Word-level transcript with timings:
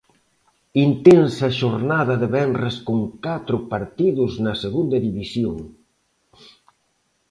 Intensa 0.83 1.47
xornada 1.59 2.15
de 2.21 2.27
venres 2.37 2.75
con 2.87 2.99
catro 3.25 3.57
partidos 3.73 4.31
na 4.45 4.53
Segunda 4.63 4.97
División. 5.07 5.57